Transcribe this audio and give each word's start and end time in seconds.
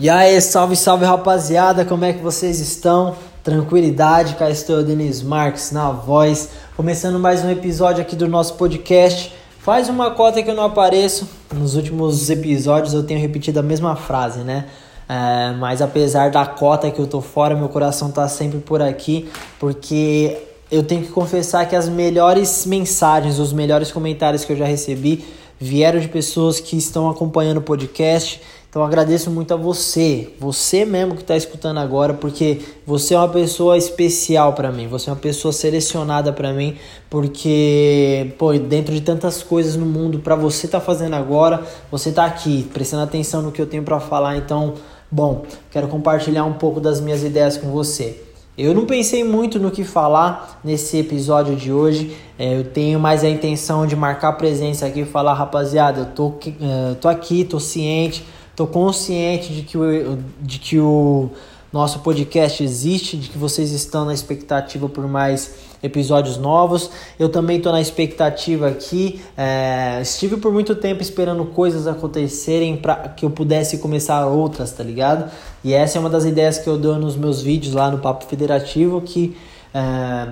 E 0.00 0.08
aí, 0.08 0.40
salve, 0.40 0.76
salve 0.76 1.04
rapaziada, 1.04 1.84
como 1.84 2.04
é 2.04 2.12
que 2.12 2.22
vocês 2.22 2.60
estão? 2.60 3.16
Tranquilidade, 3.42 4.36
cá 4.36 4.48
estou 4.48 4.76
eu, 4.76 4.84
Denis 4.84 5.24
Marques, 5.24 5.72
na 5.72 5.90
voz, 5.90 6.50
começando 6.76 7.18
mais 7.18 7.44
um 7.44 7.50
episódio 7.50 8.02
aqui 8.02 8.14
do 8.14 8.28
nosso 8.28 8.54
podcast. 8.54 9.34
Faz 9.58 9.88
uma 9.88 10.12
cota 10.12 10.40
que 10.40 10.48
eu 10.48 10.54
não 10.54 10.62
apareço, 10.62 11.28
nos 11.52 11.74
últimos 11.74 12.30
episódios 12.30 12.94
eu 12.94 13.02
tenho 13.02 13.18
repetido 13.18 13.58
a 13.58 13.62
mesma 13.62 13.96
frase, 13.96 14.44
né? 14.44 14.66
É, 15.08 15.52
mas 15.58 15.82
apesar 15.82 16.30
da 16.30 16.46
cota 16.46 16.88
que 16.92 17.00
eu 17.00 17.06
tô 17.08 17.20
fora, 17.20 17.56
meu 17.56 17.68
coração 17.68 18.08
tá 18.08 18.28
sempre 18.28 18.60
por 18.60 18.80
aqui, 18.80 19.28
porque 19.58 20.38
eu 20.70 20.84
tenho 20.84 21.02
que 21.02 21.08
confessar 21.08 21.68
que 21.68 21.74
as 21.74 21.88
melhores 21.88 22.64
mensagens, 22.66 23.40
os 23.40 23.52
melhores 23.52 23.90
comentários 23.90 24.44
que 24.44 24.52
eu 24.52 24.56
já 24.56 24.64
recebi 24.64 25.24
vieram 25.58 25.98
de 25.98 26.06
pessoas 26.06 26.60
que 26.60 26.76
estão 26.76 27.10
acompanhando 27.10 27.56
o 27.56 27.62
podcast 27.62 28.40
então 28.70 28.84
agradeço 28.84 29.30
muito 29.30 29.54
a 29.54 29.56
você, 29.56 30.34
você 30.38 30.84
mesmo 30.84 31.14
que 31.14 31.22
está 31.22 31.34
escutando 31.34 31.78
agora, 31.78 32.12
porque 32.12 32.60
você 32.86 33.14
é 33.14 33.18
uma 33.18 33.28
pessoa 33.28 33.78
especial 33.78 34.52
para 34.52 34.70
mim, 34.70 34.86
você 34.86 35.08
é 35.08 35.12
uma 35.14 35.18
pessoa 35.18 35.52
selecionada 35.52 36.34
para 36.34 36.52
mim, 36.52 36.76
porque 37.08 38.34
pô, 38.36 38.52
dentro 38.52 38.92
de 38.92 39.00
tantas 39.00 39.42
coisas 39.42 39.74
no 39.74 39.86
mundo 39.86 40.18
para 40.18 40.36
você 40.36 40.66
estar 40.66 40.80
tá 40.80 40.84
fazendo 40.84 41.14
agora, 41.14 41.62
você 41.90 42.10
está 42.10 42.26
aqui 42.26 42.68
prestando 42.74 43.04
atenção 43.04 43.40
no 43.40 43.50
que 43.50 43.62
eu 43.62 43.66
tenho 43.66 43.82
para 43.82 43.98
falar. 44.00 44.36
Então, 44.36 44.74
bom, 45.10 45.46
quero 45.70 45.88
compartilhar 45.88 46.44
um 46.44 46.52
pouco 46.52 46.78
das 46.78 47.00
minhas 47.00 47.24
ideias 47.24 47.56
com 47.56 47.70
você. 47.70 48.22
Eu 48.56 48.74
não 48.74 48.84
pensei 48.84 49.24
muito 49.24 49.58
no 49.58 49.70
que 49.70 49.82
falar 49.82 50.60
nesse 50.62 50.98
episódio 50.98 51.56
de 51.56 51.72
hoje. 51.72 52.14
É, 52.38 52.58
eu 52.58 52.64
tenho 52.64 53.00
mais 53.00 53.24
a 53.24 53.30
intenção 53.30 53.86
de 53.86 53.96
marcar 53.96 54.32
presença 54.32 54.84
aqui 54.84 55.00
e 55.00 55.04
falar, 55.06 55.32
rapaziada, 55.32 56.00
eu 56.00 56.06
tô, 56.06 56.26
uh, 56.26 56.94
tô 57.00 57.08
aqui, 57.08 57.44
tô 57.44 57.58
ciente 57.58 58.24
Estou 58.58 58.66
consciente 58.66 59.54
de 59.54 59.62
que, 59.62 59.78
o, 59.78 60.18
de 60.42 60.58
que 60.58 60.80
o 60.80 61.30
nosso 61.72 62.00
podcast 62.00 62.64
existe, 62.64 63.16
de 63.16 63.28
que 63.28 63.38
vocês 63.38 63.70
estão 63.70 64.04
na 64.04 64.12
expectativa 64.12 64.88
por 64.88 65.06
mais 65.06 65.54
episódios 65.80 66.36
novos. 66.38 66.90
Eu 67.20 67.28
também 67.28 67.58
estou 67.58 67.70
na 67.70 67.80
expectativa 67.80 68.66
aqui. 68.66 69.22
É, 69.36 70.00
estive 70.02 70.38
por 70.38 70.52
muito 70.52 70.74
tempo 70.74 71.00
esperando 71.00 71.44
coisas 71.44 71.86
acontecerem 71.86 72.76
para 72.76 72.96
que 73.10 73.24
eu 73.24 73.30
pudesse 73.30 73.78
começar 73.78 74.26
outras, 74.26 74.72
tá 74.72 74.82
ligado? 74.82 75.30
E 75.62 75.72
essa 75.72 75.96
é 75.96 76.00
uma 76.00 76.10
das 76.10 76.24
ideias 76.24 76.58
que 76.58 76.68
eu 76.68 76.76
dou 76.76 76.98
nos 76.98 77.14
meus 77.14 77.40
vídeos 77.40 77.74
lá 77.74 77.92
no 77.92 77.98
Papo 77.98 78.24
Federativo, 78.24 79.00
que 79.00 79.36
é, 79.72 80.30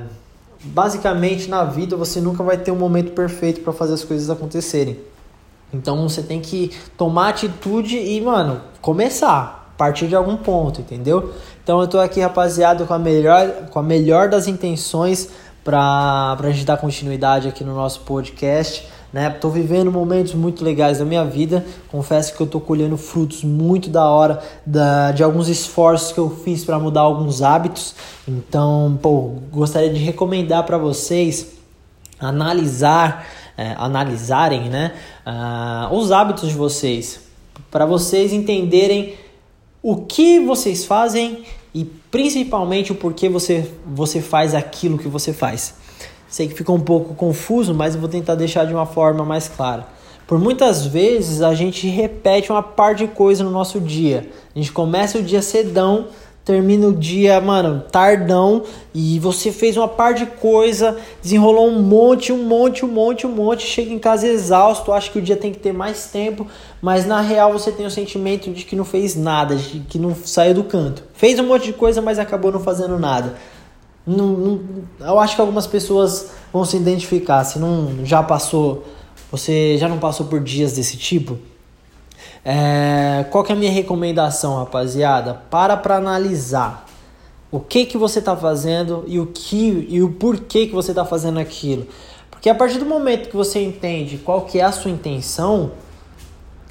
basicamente 0.64 1.48
na 1.48 1.62
vida 1.62 1.97
você 1.97 2.20
nunca 2.20 2.42
vai 2.42 2.58
ter 2.58 2.72
um 2.72 2.77
momento 2.77 3.12
perfeito 3.12 3.60
para 3.60 3.72
fazer 3.72 3.94
as 3.94 4.02
coisas 4.02 4.28
acontecerem. 4.28 4.97
Então 5.72 6.09
você 6.09 6.22
tem 6.22 6.41
que 6.41 6.70
tomar 6.97 7.31
atitude 7.31 7.97
e, 7.97 8.20
mano, 8.20 8.61
começar 8.81 9.67
partir 9.77 10.06
de 10.06 10.17
algum 10.17 10.36
ponto, 10.36 10.81
entendeu? 10.81 11.33
Então 11.62 11.81
eu 11.81 11.86
tô 11.86 11.98
aqui, 11.98 12.20
rapaziada, 12.20 12.84
com 12.84 12.95
a 12.95 12.98
melhor, 12.98 13.48
com 13.70 13.78
a 13.78 13.83
melhor 13.83 14.28
das 14.28 14.48
intenções 14.48 15.28
para 15.62 16.37
a 16.39 16.50
gente 16.50 16.64
dar 16.64 16.77
continuidade 16.77 17.48
aqui 17.48 17.64
no 17.64 17.75
nosso 17.75 18.00
podcast. 18.00 18.87
Né? 19.12 19.31
Tô 19.31 19.48
vivendo 19.48 19.91
momentos 19.91 20.34
muito 20.34 20.64
legais 20.64 20.98
da 20.98 21.05
minha 21.05 21.25
vida. 21.25 21.64
Confesso 21.91 22.34
que 22.34 22.41
eu 22.41 22.47
tô 22.47 22.61
colhendo 22.61 22.97
frutos 22.97 23.42
muito 23.42 23.91
da 23.91 24.09
hora 24.09 24.41
da, 24.64 25.11
de 25.12 25.22
alguns 25.22 25.48
esforços 25.48 26.12
que 26.12 26.19
eu 26.19 26.31
fiz 26.31 26.64
para 26.64 26.78
mudar 26.78 27.00
alguns 27.00 27.42
hábitos. 27.42 27.94
Então, 28.28 28.98
pô, 29.03 29.34
gostaria 29.50 29.91
de 29.91 29.98
recomendar 29.98 30.64
para 30.64 30.78
vocês 30.78 31.55
analisar 32.19 33.27
é, 33.56 33.74
analisarem 33.76 34.68
né, 34.68 34.92
uh, 35.26 35.94
os 35.94 36.12
hábitos 36.12 36.48
de 36.48 36.54
vocês, 36.54 37.20
para 37.70 37.86
vocês 37.86 38.32
entenderem 38.32 39.14
o 39.82 39.96
que 39.96 40.40
vocês 40.40 40.84
fazem 40.84 41.44
e 41.74 41.84
principalmente 41.84 42.92
o 42.92 42.94
porquê 42.94 43.28
você, 43.28 43.70
você 43.86 44.20
faz 44.20 44.54
aquilo 44.54 44.98
que 44.98 45.08
você 45.08 45.32
faz. 45.32 45.74
Sei 46.28 46.48
que 46.48 46.54
ficou 46.54 46.76
um 46.76 46.81
pouco 46.81 47.14
confuso, 47.14 47.75
mas 47.75 47.94
eu 47.94 48.00
vou 48.00 48.08
tentar 48.08 48.34
deixar 48.34 48.66
de 48.66 48.75
uma 48.75 48.86
forma 48.86 49.25
mais 49.25 49.48
clara. 49.48 49.86
Por 50.26 50.41
muitas 50.41 50.84
vezes 50.84 51.41
a 51.41 51.54
gente 51.54 51.86
repete 51.86 52.50
uma 52.50 52.62
par 52.62 52.94
de 52.97 53.06
coisa 53.06 53.44
no 53.44 53.50
nosso 53.50 53.78
dia. 53.81 54.28
A 54.54 54.58
gente 54.58 54.72
começa 54.72 55.19
o 55.19 55.22
dia 55.22 55.41
cedão 55.41 56.08
termina 56.46 56.86
o 56.86 56.94
dia, 56.94 57.40
mano, 57.40 57.82
tardão 57.90 58.62
e 58.94 59.18
você 59.18 59.50
fez 59.50 59.76
uma 59.76 59.88
par 59.88 60.14
de 60.14 60.26
coisa, 60.26 60.96
desenrolou 61.20 61.68
um 61.68 61.82
monte, 61.82 62.32
um 62.32 62.44
monte, 62.44 62.84
um 62.84 62.88
monte, 62.88 63.26
um 63.26 63.32
monte, 63.32 63.66
chega 63.66 63.92
em 63.92 63.98
casa 63.98 64.28
exausto, 64.28 64.92
acha 64.92 65.10
que 65.10 65.18
o 65.18 65.22
dia 65.22 65.36
tem 65.36 65.52
que 65.52 65.58
ter 65.58 65.72
mais 65.72 66.06
tempo, 66.06 66.46
mas 66.80 67.04
na 67.04 67.20
real 67.20 67.52
você 67.52 67.72
tem 67.72 67.84
o 67.84 67.90
sentimento 67.90 68.48
de 68.52 68.64
que 68.64 68.76
não 68.76 68.84
fez 68.84 69.16
nada, 69.16 69.56
de 69.56 69.80
que 69.80 69.98
não 69.98 70.14
saiu 70.14 70.54
do 70.54 70.62
canto. 70.62 71.02
Fez 71.14 71.36
um 71.40 71.48
monte 71.48 71.64
de 71.64 71.72
coisa, 71.72 72.00
mas 72.00 72.16
acabou 72.16 72.52
não 72.52 72.60
fazendo 72.60 72.96
nada. 72.96 73.34
Não, 74.06 74.28
não, 74.28 74.60
eu 75.00 75.18
acho 75.18 75.34
que 75.34 75.40
algumas 75.40 75.66
pessoas 75.66 76.30
vão 76.52 76.64
se 76.64 76.76
identificar. 76.76 77.42
Se 77.42 77.58
não 77.58 78.04
já 78.04 78.22
passou, 78.22 78.84
você 79.32 79.76
já 79.78 79.88
não 79.88 79.98
passou 79.98 80.26
por 80.26 80.38
dias 80.38 80.74
desse 80.74 80.96
tipo? 80.96 81.36
É, 82.44 83.25
qual 83.31 83.42
que 83.42 83.53
é 83.53 83.54
a 83.54 83.59
minha 83.59 83.72
recomendação, 83.72 84.56
rapaziada? 84.56 85.34
Para 85.50 85.76
para 85.76 85.97
analisar 85.97 86.87
o 87.50 87.60
que 87.60 87.87
que 87.87 87.97
você 87.97 88.19
está 88.19 88.37
fazendo 88.37 89.04
e 89.06 89.19
o 89.19 89.26
que 89.26 89.87
e 89.88 90.03
o 90.03 90.10
porquê 90.12 90.66
que 90.66 90.75
você 90.75 90.92
está 90.92 91.04
fazendo 91.04 91.38
aquilo. 91.38 91.87
Porque 92.31 92.50
a 92.50 92.54
partir 92.54 92.78
do 92.78 92.87
momento 92.87 93.28
que 93.28 93.37
você 93.37 93.62
entende 93.62 94.19
qual 94.19 94.42
que 94.42 94.60
é 94.60 94.62
a 94.62 94.70
sua 94.70 94.91
intenção, 94.91 95.72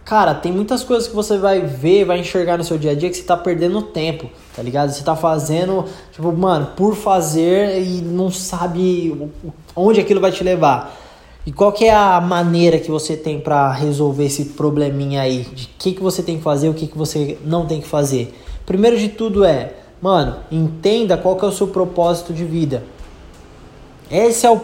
cara, 0.05 0.33
tem 0.33 0.51
muitas 0.51 0.83
coisas 0.83 1.07
que 1.07 1.15
você 1.15 1.37
vai 1.37 1.61
ver, 1.61 2.05
vai 2.05 2.19
enxergar 2.19 2.57
no 2.57 2.63
seu 2.63 2.77
dia 2.77 2.91
a 2.91 2.95
dia 2.95 3.09
que 3.09 3.15
você 3.15 3.21
está 3.21 3.35
perdendo 3.35 3.81
tempo, 3.81 4.29
tá 4.55 4.61
ligado? 4.61 4.91
Você 4.91 4.99
está 4.99 5.15
fazendo, 5.15 5.85
tipo, 6.11 6.31
mano, 6.31 6.67
por 6.77 6.95
fazer 6.95 7.81
e 7.81 8.01
não 8.01 8.29
sabe 8.31 9.29
onde 9.75 9.99
aquilo 9.99 10.21
vai 10.21 10.31
te 10.31 10.43
levar. 10.43 11.04
E 11.45 11.51
qual 11.51 11.71
que 11.71 11.85
é 11.85 11.93
a 11.93 12.19
maneira 12.19 12.79
que 12.79 12.89
você 12.89 13.15
tem 13.15 13.39
para 13.39 13.71
resolver 13.71 14.25
esse 14.25 14.45
probleminha 14.45 15.21
aí? 15.21 15.43
De 15.43 15.67
que, 15.77 15.93
que 15.93 16.01
você 16.01 16.23
tem 16.23 16.37
que 16.37 16.43
fazer, 16.43 16.69
o 16.69 16.73
que, 16.73 16.87
que 16.87 16.97
você 16.97 17.37
não 17.45 17.67
tem 17.67 17.79
que 17.79 17.87
fazer? 17.87 18.33
Primeiro 18.65 18.97
de 18.97 19.09
tudo 19.09 19.45
é, 19.45 19.73
mano, 20.01 20.37
entenda 20.51 21.15
qual 21.15 21.35
que 21.35 21.45
é 21.45 21.47
o 21.47 21.51
seu 21.51 21.67
propósito 21.67 22.33
de 22.33 22.43
vida. 22.43 22.83
Esse 24.09 24.47
é 24.47 24.51
o 24.51 24.59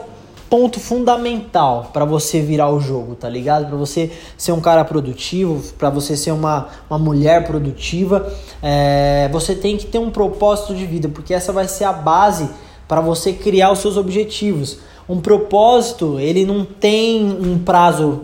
ponto 0.50 0.80
fundamental 0.80 1.91
para 1.94 2.03
você 2.03 2.41
virar 2.41 2.70
o 2.72 2.80
jogo, 2.80 3.14
tá 3.14 3.30
ligado? 3.30 3.68
Para 3.68 3.78
você 3.78 4.12
ser 4.36 4.52
um 4.52 4.59
cara 4.59 4.84
produtivo, 4.84 5.62
para 5.75 5.91
você 5.91 6.18
ser 6.18 6.31
uma, 6.31 6.68
uma 6.90 6.97
mulher 6.97 7.46
produtiva, 7.46 8.28
é, 8.62 9.30
você 9.31 9.53
tem 9.53 9.78
que 9.78 9.86
ter 9.86 10.00
um 10.00 10.09
propósito 10.09 10.74
de 10.74 10.86
vida, 10.88 11.08
porque 11.08 11.34
essa 11.34 11.53
vai 11.53 11.68
ser 11.68 11.84
a 11.84 11.94
base 11.94 12.50
para 12.88 13.00
você 13.00 13.31
criar 13.34 13.72
os 13.72 13.80
seus 13.80 13.97
objetivos 13.97 14.80
um 15.11 15.19
propósito, 15.19 16.19
ele 16.19 16.45
não 16.45 16.63
tem 16.63 17.25
um 17.25 17.59
prazo 17.59 18.22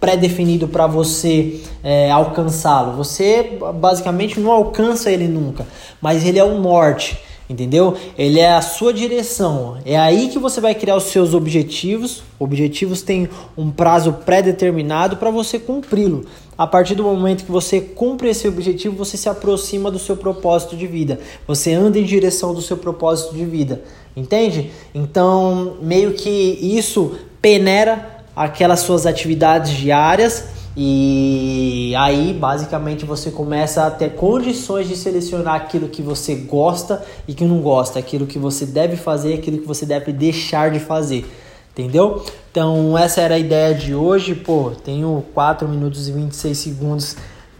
pré-definido 0.00 0.66
para 0.66 0.86
você 0.86 1.60
é, 1.84 2.10
alcançá-lo. 2.10 2.96
Você 2.96 3.58
basicamente 3.74 4.40
não 4.40 4.50
alcança 4.50 5.10
ele 5.10 5.28
nunca, 5.28 5.66
mas 6.00 6.24
ele 6.24 6.38
é 6.38 6.44
o 6.44 6.58
norte, 6.58 7.20
entendeu? 7.52 7.94
Ele 8.18 8.40
é 8.40 8.52
a 8.52 8.60
sua 8.60 8.92
direção. 8.92 9.78
É 9.84 9.96
aí 9.96 10.28
que 10.28 10.38
você 10.38 10.60
vai 10.60 10.74
criar 10.74 10.96
os 10.96 11.04
seus 11.04 11.34
objetivos. 11.34 12.22
Objetivos 12.38 13.02
têm 13.02 13.28
um 13.56 13.70
prazo 13.70 14.12
pré-determinado 14.24 15.16
para 15.16 15.30
você 15.30 15.58
cumpri-lo. 15.58 16.24
A 16.58 16.66
partir 16.66 16.94
do 16.94 17.02
momento 17.02 17.44
que 17.44 17.52
você 17.52 17.80
cumpre 17.80 18.28
esse 18.28 18.48
objetivo, 18.48 18.96
você 18.96 19.16
se 19.16 19.28
aproxima 19.28 19.90
do 19.90 19.98
seu 19.98 20.16
propósito 20.16 20.76
de 20.76 20.86
vida. 20.86 21.20
Você 21.46 21.72
anda 21.72 21.98
em 21.98 22.04
direção 22.04 22.52
do 22.52 22.62
seu 22.62 22.76
propósito 22.76 23.34
de 23.34 23.44
vida. 23.44 23.82
Entende? 24.16 24.70
Então, 24.94 25.76
meio 25.80 26.12
que 26.12 26.58
isso 26.60 27.16
peneira 27.40 28.24
aquelas 28.34 28.80
suas 28.80 29.06
atividades 29.06 29.72
diárias 29.72 30.61
e 30.76 31.94
aí, 31.98 32.32
basicamente, 32.32 33.04
você 33.04 33.30
começa 33.30 33.86
a 33.86 33.90
ter 33.90 34.14
condições 34.14 34.88
de 34.88 34.96
selecionar 34.96 35.54
aquilo 35.54 35.88
que 35.88 36.00
você 36.00 36.34
gosta 36.34 37.04
e 37.28 37.34
que 37.34 37.44
não 37.44 37.60
gosta, 37.60 37.98
aquilo 37.98 38.26
que 38.26 38.38
você 38.38 38.64
deve 38.64 38.96
fazer 38.96 39.32
e 39.32 39.34
aquilo 39.34 39.58
que 39.58 39.66
você 39.66 39.84
deve 39.84 40.12
deixar 40.12 40.70
de 40.70 40.80
fazer. 40.80 41.30
Entendeu? 41.72 42.24
Então, 42.50 42.96
essa 42.96 43.20
era 43.20 43.34
a 43.34 43.38
ideia 43.38 43.74
de 43.74 43.94
hoje. 43.94 44.34
Pô, 44.34 44.72
tenho 44.82 45.24
4 45.34 45.68
minutos 45.68 46.08
e 46.08 46.12
26 46.12 46.56
segundos 46.56 47.16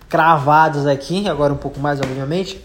cravados 0.08 0.86
aqui, 0.86 1.26
agora 1.28 1.52
um 1.52 1.56
pouco 1.56 1.80
mais, 1.80 2.00
obviamente. 2.00 2.62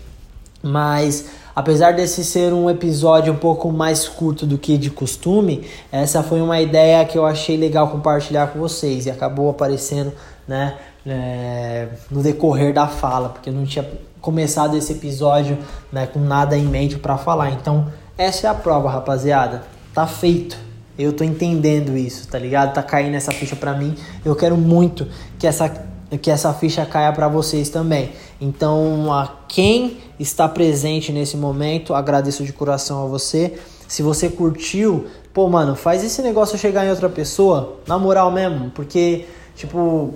Mas 0.62 1.26
Apesar 1.58 1.92
desse 1.92 2.24
ser 2.24 2.54
um 2.54 2.70
episódio 2.70 3.34
um 3.34 3.36
pouco 3.36 3.72
mais 3.72 4.08
curto 4.08 4.46
do 4.46 4.60
que 4.60 4.78
de 4.78 4.92
costume, 4.92 5.68
essa 5.92 6.22
foi 6.22 6.40
uma 6.40 6.62
ideia 6.62 7.04
que 7.04 7.18
eu 7.18 7.26
achei 7.26 7.58
legal 7.58 7.88
compartilhar 7.88 8.46
com 8.50 8.60
vocês 8.60 9.08
e 9.08 9.10
acabou 9.10 9.50
aparecendo 9.50 10.14
né, 10.48 10.78
é, 11.04 11.88
no 12.12 12.22
decorrer 12.22 12.72
da 12.72 12.88
fala, 12.88 13.30
porque 13.30 13.50
eu 13.50 13.54
não 13.54 13.66
tinha 13.66 13.84
começado 14.22 14.78
esse 14.78 14.94
episódio 14.94 15.58
né, 15.92 16.06
com 16.06 16.20
nada 16.20 16.56
em 16.56 16.64
mente 16.64 17.00
para 17.00 17.18
falar. 17.18 17.50
Então, 17.50 17.88
essa 18.16 18.46
é 18.46 18.50
a 18.52 18.54
prova, 18.54 18.92
rapaziada. 18.92 19.64
Tá 19.96 20.06
feito. 20.06 20.56
Eu 20.96 21.12
tô 21.12 21.24
entendendo 21.24 21.98
isso, 21.98 22.28
tá 22.28 22.38
ligado? 22.38 22.72
Tá 22.72 22.84
caindo 22.84 23.16
essa 23.16 23.32
ficha 23.32 23.56
pra 23.56 23.74
mim. 23.74 23.96
Eu 24.24 24.36
quero 24.36 24.56
muito 24.56 25.08
que 25.40 25.48
essa 25.48 25.68
que 26.16 26.32
essa 26.32 26.54
ficha 26.54 26.86
caia 26.86 27.12
para 27.12 27.28
vocês 27.28 27.70
também. 27.70 28.12
Então, 28.40 29.12
a 29.12 29.34
quem 29.48 29.98
está 30.20 30.48
presente 30.48 31.12
nesse 31.12 31.36
momento, 31.36 31.94
agradeço 31.94 32.46
de 32.46 32.54
coração 32.54 33.04
a 33.04 33.08
você. 33.08 33.58
Se 33.88 34.02
você 34.02 34.30
curtiu, 34.30 35.08
pô, 35.34 35.50
mano, 35.50 35.76
faz 35.76 36.04
esse 36.04 36.22
negócio 36.22 36.58
chegar 36.58 36.86
em 36.86 36.90
outra 36.90 37.10
pessoa, 37.10 37.78
na 37.86 37.98
moral 37.98 38.32
mesmo, 38.32 38.70
porque, 38.72 39.26
tipo, 39.56 40.14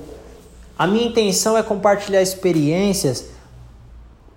a 0.77 0.87
minha 0.87 1.07
intenção 1.07 1.57
é 1.57 1.63
compartilhar 1.63 2.21
experiências 2.21 3.27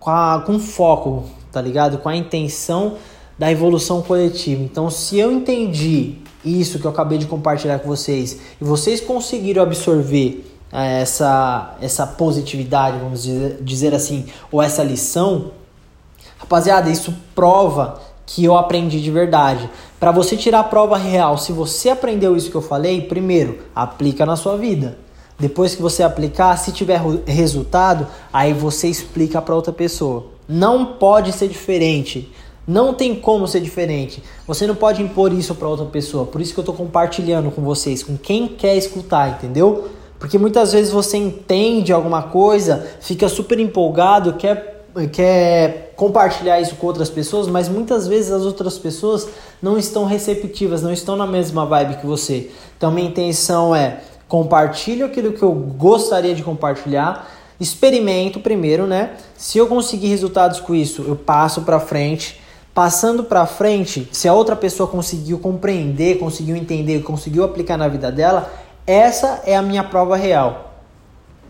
com, 0.00 0.10
a, 0.10 0.42
com 0.44 0.58
foco, 0.58 1.24
tá 1.52 1.60
ligado? 1.60 1.98
Com 1.98 2.08
a 2.08 2.16
intenção 2.16 2.96
da 3.38 3.50
evolução 3.50 4.02
coletiva. 4.02 4.62
Então, 4.62 4.90
se 4.90 5.18
eu 5.18 5.32
entendi 5.32 6.16
isso 6.44 6.78
que 6.78 6.84
eu 6.84 6.90
acabei 6.90 7.18
de 7.18 7.26
compartilhar 7.26 7.78
com 7.78 7.88
vocês 7.88 8.38
e 8.60 8.64
vocês 8.64 9.00
conseguiram 9.00 9.62
absorver 9.62 10.44
essa, 10.82 11.76
essa 11.80 12.06
positividade, 12.06 12.98
vamos 12.98 13.22
dizer, 13.22 13.58
dizer 13.60 13.94
assim, 13.94 14.26
ou 14.50 14.60
essa 14.60 14.82
lição, 14.82 15.52
rapaziada, 16.36 16.90
isso 16.90 17.14
prova 17.34 18.00
que 18.26 18.44
eu 18.44 18.56
aprendi 18.56 19.00
de 19.00 19.10
verdade. 19.10 19.70
Para 20.00 20.10
você 20.10 20.36
tirar 20.36 20.60
a 20.60 20.64
prova 20.64 20.96
real, 20.96 21.38
se 21.38 21.52
você 21.52 21.90
aprendeu 21.90 22.36
isso 22.36 22.50
que 22.50 22.56
eu 22.56 22.62
falei, 22.62 23.02
primeiro, 23.02 23.60
aplica 23.74 24.26
na 24.26 24.36
sua 24.36 24.56
vida. 24.56 24.98
Depois 25.38 25.74
que 25.74 25.82
você 25.82 26.02
aplicar, 26.02 26.56
se 26.56 26.72
tiver 26.72 27.00
resultado, 27.26 28.06
aí 28.32 28.52
você 28.52 28.88
explica 28.88 29.42
para 29.42 29.54
outra 29.54 29.72
pessoa. 29.72 30.26
Não 30.48 30.86
pode 30.86 31.32
ser 31.32 31.48
diferente. 31.48 32.32
Não 32.66 32.94
tem 32.94 33.14
como 33.14 33.46
ser 33.46 33.60
diferente. 33.60 34.22
Você 34.46 34.66
não 34.66 34.74
pode 34.74 35.02
impor 35.02 35.32
isso 35.32 35.54
para 35.54 35.68
outra 35.68 35.86
pessoa. 35.86 36.24
Por 36.24 36.40
isso 36.40 36.54
que 36.54 36.60
eu 36.60 36.62
estou 36.62 36.74
compartilhando 36.74 37.50
com 37.50 37.62
vocês, 37.62 38.02
com 38.02 38.16
quem 38.16 38.48
quer 38.48 38.76
escutar, 38.76 39.28
entendeu? 39.28 39.90
Porque 40.24 40.38
muitas 40.38 40.72
vezes 40.72 40.90
você 40.90 41.18
entende 41.18 41.92
alguma 41.92 42.22
coisa, 42.22 42.88
fica 42.98 43.28
super 43.28 43.60
empolgado, 43.60 44.32
quer, 44.32 44.86
quer 45.12 45.92
compartilhar 45.96 46.58
isso 46.58 46.76
com 46.76 46.86
outras 46.86 47.10
pessoas, 47.10 47.46
mas 47.46 47.68
muitas 47.68 48.08
vezes 48.08 48.32
as 48.32 48.42
outras 48.44 48.78
pessoas 48.78 49.28
não 49.60 49.76
estão 49.76 50.06
receptivas, 50.06 50.80
não 50.80 50.90
estão 50.90 51.14
na 51.14 51.26
mesma 51.26 51.66
vibe 51.66 51.96
que 51.96 52.06
você. 52.06 52.50
Então 52.74 52.90
minha 52.90 53.06
intenção 53.06 53.76
é 53.76 54.00
compartilhe 54.26 55.02
aquilo 55.02 55.30
que 55.30 55.42
eu 55.42 55.52
gostaria 55.52 56.34
de 56.34 56.42
compartilhar, 56.42 57.30
experimento 57.60 58.40
primeiro, 58.40 58.86
né? 58.86 59.16
Se 59.36 59.58
eu 59.58 59.66
conseguir 59.66 60.06
resultados 60.06 60.58
com 60.58 60.74
isso, 60.74 61.04
eu 61.06 61.16
passo 61.16 61.60
para 61.60 61.78
frente 61.78 62.40
Passando 62.74 63.22
para 63.22 63.46
frente, 63.46 64.08
se 64.10 64.26
a 64.26 64.34
outra 64.34 64.56
pessoa 64.56 64.88
conseguiu 64.88 65.38
compreender, 65.38 66.18
conseguiu 66.18 66.56
entender, 66.56 67.04
conseguiu 67.04 67.44
aplicar 67.44 67.76
na 67.76 67.86
vida 67.86 68.10
dela, 68.10 68.52
essa 68.86 69.42
é 69.46 69.56
a 69.56 69.62
minha 69.62 69.84
prova 69.84 70.16
real. 70.16 70.74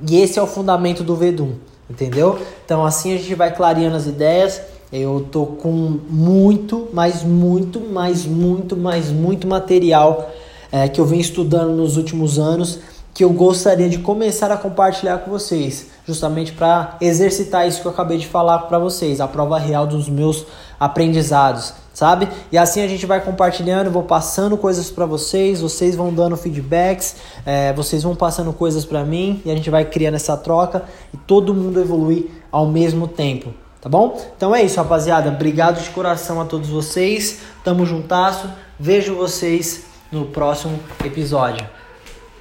E 0.06 0.20
esse 0.20 0.38
é 0.38 0.42
o 0.42 0.46
fundamento 0.46 1.02
do 1.02 1.16
Vedum, 1.16 1.54
entendeu? 1.88 2.38
Então 2.64 2.84
assim 2.84 3.14
a 3.14 3.16
gente 3.16 3.34
vai 3.34 3.54
clareando 3.54 3.96
as 3.96 4.06
ideias. 4.06 4.60
Eu 4.92 5.26
tô 5.30 5.46
com 5.46 5.70
muito, 5.70 6.88
mas 6.92 7.24
muito, 7.24 7.80
mas 7.80 8.24
muito, 8.24 8.76
mas 8.76 9.10
muito 9.10 9.46
material 9.46 10.30
é, 10.70 10.88
que 10.88 11.00
eu 11.00 11.04
venho 11.04 11.20
estudando 11.20 11.72
nos 11.72 11.96
últimos 11.96 12.38
anos 12.38 12.80
que 13.14 13.22
eu 13.22 13.30
gostaria 13.30 13.88
de 13.88 13.98
começar 13.98 14.50
a 14.50 14.56
compartilhar 14.56 15.18
com 15.18 15.30
vocês, 15.30 15.86
justamente 16.04 16.52
para 16.52 16.96
exercitar 17.00 17.66
isso 17.66 17.80
que 17.80 17.86
eu 17.86 17.92
acabei 17.92 18.18
de 18.18 18.26
falar 18.26 18.58
para 18.60 18.76
vocês, 18.76 19.20
a 19.20 19.28
prova 19.28 19.56
real 19.56 19.86
dos 19.86 20.08
meus 20.08 20.44
aprendizados, 20.80 21.72
sabe? 21.94 22.28
E 22.52 22.58
assim 22.58 22.82
a 22.82 22.88
gente 22.88 23.06
vai 23.06 23.20
compartilhando, 23.20 23.90
vou 23.90 24.02
passando 24.02 24.58
coisas 24.58 24.90
para 24.90 25.06
vocês, 25.06 25.60
vocês 25.60 25.94
vão 25.94 26.12
dando 26.12 26.36
feedbacks, 26.36 27.16
é, 27.46 27.72
vocês 27.72 28.02
vão 28.02 28.14
passando 28.14 28.52
coisas 28.52 28.84
para 28.84 29.04
mim 29.04 29.40
e 29.46 29.50
a 29.50 29.54
gente 29.54 29.70
vai 29.70 29.84
criando 29.84 30.16
essa 30.16 30.36
troca 30.36 30.84
e 31.12 31.16
todo 31.16 31.54
mundo 31.54 31.80
evolui 31.80 32.30
ao 32.50 32.66
mesmo 32.66 33.06
tempo. 33.08 33.54
Tá 33.80 33.88
bom? 33.88 34.18
Então 34.36 34.54
é 34.54 34.62
isso, 34.62 34.78
rapaziada. 34.78 35.28
Obrigado 35.28 35.82
de 35.82 35.90
coração 35.90 36.40
a 36.40 36.46
todos 36.46 36.68
vocês. 36.68 37.40
Tamo 37.62 37.84
juntasso. 37.86 38.50
Vejo 38.80 39.14
vocês 39.14 39.84
no 40.10 40.26
próximo 40.26 40.80
episódio. 41.04 41.68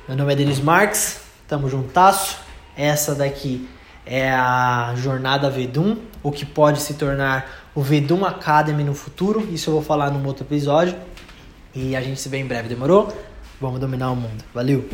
Meu 0.08 0.18
nome 0.18 0.34
é 0.34 0.36
Denis 0.38 0.60
Marques, 0.60 1.20
tamo 1.48 1.70
juntasso. 1.70 2.38
Essa 2.76 3.14
daqui 3.14 3.68
é 4.06 4.32
a 4.32 4.94
jornada 4.96 5.50
Vedum, 5.50 5.98
o 6.22 6.32
que 6.32 6.46
pode 6.46 6.82
se 6.82 6.96
tornar 6.96 7.70
o 7.76 7.82
Vedum 7.82 8.26
Academy 8.26 8.84
no 8.84 8.94
futuro. 8.94 9.48
Isso 9.52 9.70
eu 9.70 9.76
vou 9.76 9.84
falar 9.84 10.12
num 10.12 10.26
outro 10.26 10.46
episódio. 10.46 10.96
E 11.74 11.96
a 11.96 12.02
gente 12.02 12.20
se 12.20 12.30
vê 12.30 12.38
em 12.38 12.46
breve, 12.46 12.70
demorou? 12.70 13.16
Vamos 13.60 13.80
dominar 13.80 14.12
o 14.12 14.16
mundo. 14.16 14.44
Valeu! 14.54 14.88